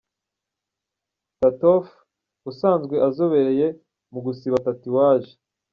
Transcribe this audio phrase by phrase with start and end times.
[1.39, 1.87] Tattoff,
[2.49, 3.67] usanzwe uzobereye
[4.11, 5.33] mu gusiba tatuwaji.